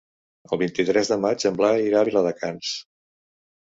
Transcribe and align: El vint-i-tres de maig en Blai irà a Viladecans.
El 0.55 0.59
vint-i-tres 0.61 1.11
de 1.11 1.17
maig 1.27 1.45
en 1.51 1.59
Blai 1.61 1.85
irà 1.91 2.01
a 2.03 2.09
Viladecans. 2.11 2.73